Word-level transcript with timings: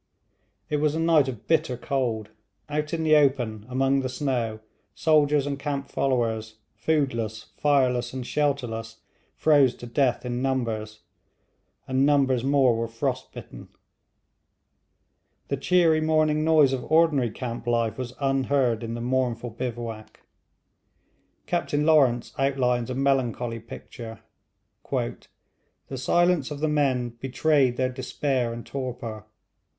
It 0.67 0.77
was 0.77 0.95
a 0.95 0.99
night 0.99 1.27
of 1.27 1.45
bitter 1.45 1.77
cold. 1.77 2.29
Out 2.67 2.91
in 2.91 3.03
the 3.03 3.15
open 3.15 3.67
among 3.69 3.99
the 3.99 4.09
snow, 4.09 4.59
soldiers 4.95 5.45
and 5.45 5.59
camp 5.59 5.89
followers, 5.91 6.55
foodless, 6.73 7.51
fireless, 7.55 8.11
and 8.11 8.25
shelterless, 8.25 8.95
froze 9.35 9.75
to 9.75 9.85
death 9.85 10.25
in 10.25 10.41
numbers, 10.41 11.01
and 11.87 12.03
numbers 12.03 12.43
more 12.43 12.75
were 12.75 12.87
frost 12.87 13.31
bitten. 13.31 13.67
The 15.49 15.57
cheery 15.57 16.01
morning 16.01 16.43
noise 16.43 16.73
of 16.73 16.83
ordinary 16.91 17.29
camp 17.29 17.67
life 17.67 17.99
was 17.99 18.15
unheard 18.19 18.81
in 18.81 18.95
the 18.95 19.01
mournful 19.01 19.51
bivouac. 19.51 20.21
Captain 21.45 21.85
Lawrence 21.85 22.33
outlines 22.39 22.89
a 22.89 22.95
melancholy 22.95 23.59
picture. 23.59 24.21
'The 24.89 25.27
silence 25.95 26.49
of 26.49 26.59
the 26.59 26.67
men 26.67 27.09
betrayed 27.09 27.77
their 27.77 27.89
despair 27.89 28.51
and 28.51 28.65
torpor. 28.65 29.25